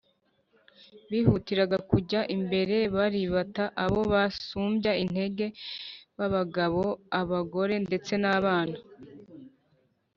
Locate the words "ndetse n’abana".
7.85-8.77